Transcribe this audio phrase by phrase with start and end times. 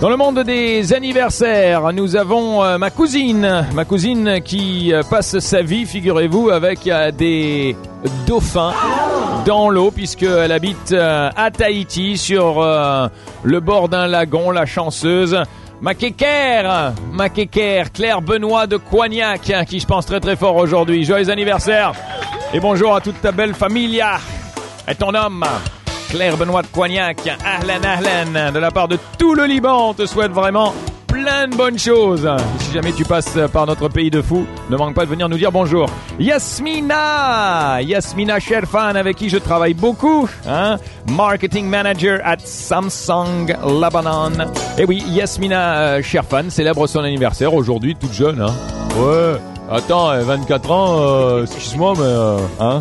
[0.00, 5.40] Dans le monde des anniversaires, nous avons euh, ma cousine, ma cousine qui euh, passe
[5.40, 7.76] sa vie, figurez-vous, avec euh, des
[8.26, 8.72] dauphins
[9.44, 12.62] dans l'eau puisqu'elle habite à Tahiti sur
[13.42, 15.36] le bord d'un lagon, la chanceuse.
[15.82, 20.56] Ma kékère, ma kékère, Claire Benoît de Coignac, hein, qui je pense très très fort
[20.56, 21.04] aujourd'hui.
[21.04, 21.92] Joyeux anniversaire
[22.52, 24.02] et bonjour à toute ta belle famille
[24.88, 25.44] et ton homme.
[26.10, 30.06] Claire Benoît de Coignac, ahlan ahlan, de la part de tout le Liban, on te
[30.06, 30.74] souhaite vraiment
[31.06, 32.28] plein de bonnes choses.
[32.58, 35.38] Si jamais tu passes par notre pays de fous, ne manque pas de venir nous
[35.38, 35.88] dire bonjour.
[36.18, 40.78] Yasmina, Yasmina Sherfan, avec qui je travaille beaucoup, hein?
[41.08, 44.50] marketing manager at Samsung Lebanon.
[44.78, 48.40] Et oui, Yasmina euh, Sherfan célèbre son anniversaire aujourd'hui, toute jeune.
[48.40, 48.52] Hein?
[49.70, 52.02] Attends, euh, 24 ans, euh, excuse-moi, mais...
[52.04, 52.80] euh, hein?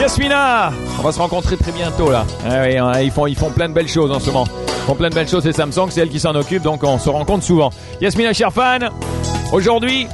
[0.00, 2.24] Yasmina, on va se rencontrer très bientôt là.
[2.48, 4.46] Ah oui, hein, ils font ils font plein de belles choses en ce moment.
[4.46, 6.98] Ils font plein de belles choses c'est Samsung, c'est elle qui s'en occupe donc on
[6.98, 7.70] se rencontre souvent.
[8.00, 8.78] Yasmina Sherfan,
[9.52, 10.06] aujourd'hui,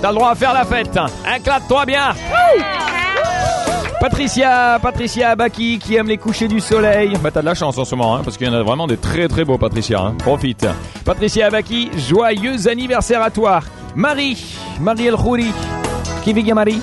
[0.00, 0.96] t'as le droit à faire la fête.
[1.36, 2.10] Éclate-toi bien.
[4.00, 7.12] Patricia, Patricia Abaki qui aime les couchers du soleil.
[7.22, 8.86] Bah t'as de la chance en ce moment, hein, parce qu'il y en a vraiment
[8.86, 10.00] des très très beaux Patricia.
[10.00, 10.14] hein.
[10.18, 10.66] Profite.
[11.04, 13.60] Patricia Abaki, joyeux anniversaire à toi.
[13.94, 15.52] Marie, Marie El Khouri.
[16.22, 16.80] Qui vit Marie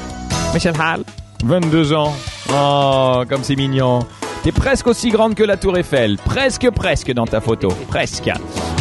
[0.54, 1.04] Michel Hall.
[1.46, 2.14] 22 ans.
[2.54, 4.00] Oh, comme c'est mignon.
[4.44, 6.18] T'es presque aussi grande que la Tour Eiffel.
[6.18, 7.70] Presque, presque dans ta photo.
[7.90, 8.30] Presque.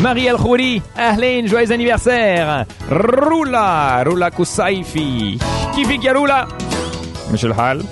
[0.03, 0.83] Marie El Khouri.
[0.97, 2.64] Ahlen, joyeux anniversaire.
[2.91, 5.39] Roula, Roula Kousaifi.
[5.75, 5.98] Qui vit
[7.31, 7.83] Michel Hall.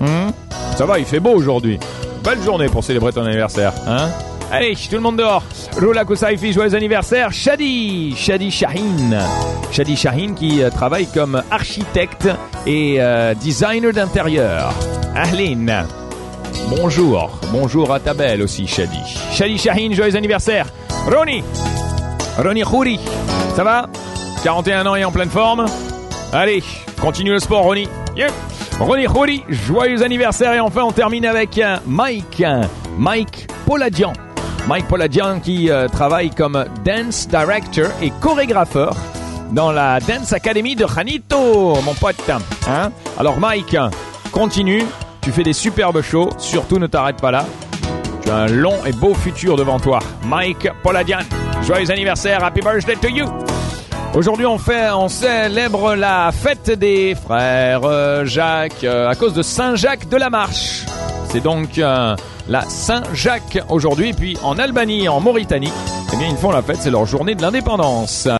[0.00, 0.30] Hmm?
[0.76, 1.78] Ça va, il fait beau aujourd'hui.
[2.24, 4.08] Belle journée pour célébrer ton anniversaire, hein?
[4.52, 5.44] Allez, tout le monde dehors.
[5.80, 7.32] Roula Kousaifi, joyeux anniversaire.
[7.32, 9.18] Shadi, Shadi Shahin.
[9.70, 12.28] Shadi Shahin qui euh, travaille comme architecte
[12.66, 14.72] et euh, designer d'intérieur.
[15.14, 15.86] Ahlin.
[16.68, 17.38] Bonjour.
[17.52, 18.98] Bonjour à ta belle aussi, Shadi.
[19.32, 20.66] Shadi Shahin, joyeux anniversaire.
[21.06, 21.44] Ronnie.
[22.36, 22.98] Ronnie Khouri.
[23.54, 23.88] Ça va?
[24.42, 25.66] 41 ans et en pleine forme?
[26.32, 26.64] Allez,
[27.00, 27.88] continue le sport, Ronnie.
[28.16, 28.28] Yeah.
[28.80, 30.54] Ronnie Khouri, joyeux anniversaire.
[30.54, 32.42] Et enfin, on termine avec euh, Mike.
[32.98, 34.12] Mike Poladian.
[34.70, 38.94] Mike Poladian qui euh, travaille comme dance director et chorégrapheur
[39.50, 42.30] dans la Dance Academy de Janito, mon pote.
[42.68, 42.92] Hein?
[43.18, 43.76] Alors Mike,
[44.30, 44.84] continue.
[45.22, 46.30] Tu fais des superbes shows.
[46.38, 47.46] Surtout, ne t'arrête pas là.
[48.22, 49.98] Tu as un long et beau futur devant toi.
[50.22, 51.18] Mike Poladian,
[51.64, 52.44] joyeux anniversaire.
[52.44, 53.26] Happy birthday to you.
[54.14, 59.42] Aujourd'hui, on fait, on célèbre la fête des frères euh, Jacques euh, à cause de
[59.42, 60.86] Saint Jacques de la Marche.
[61.28, 61.80] C'est donc
[62.50, 64.12] la Saint Jacques aujourd'hui.
[64.12, 65.72] Puis en Albanie, en Mauritanie,
[66.12, 66.78] eh bien, ils font la fête.
[66.80, 68.28] C'est leur journée de l'indépendance.